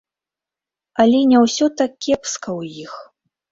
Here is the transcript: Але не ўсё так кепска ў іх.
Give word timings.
Але 1.03 1.19
не 1.35 1.43
ўсё 1.45 1.65
так 1.83 1.91
кепска 2.07 2.49
ў 2.59 2.85
іх. 2.87 2.93